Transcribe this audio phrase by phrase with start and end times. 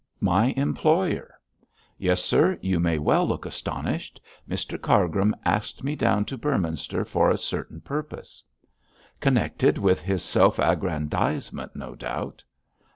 [0.19, 1.39] 'My employer.
[1.99, 4.19] Yes, sir, you may well look astonished.
[4.49, 8.43] Mr Cargrim asked me down to Beorminster for a certain purpose.'
[9.19, 12.43] 'Connected with his self aggrandisement, no doubt.'